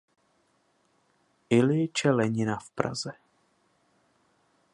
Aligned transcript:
I. 1.49 1.61
Lenina 1.61 2.57
v 2.59 2.69
Praze. 2.71 3.13